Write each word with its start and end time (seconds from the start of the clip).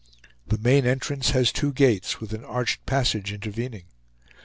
The 0.47 0.57
main 0.57 0.87
entrance 0.87 1.29
has 1.29 1.51
two 1.51 1.71
gates, 1.71 2.19
with 2.19 2.33
an 2.33 2.43
arched 2.43 2.87
passage 2.87 3.31
intervening. 3.31 3.85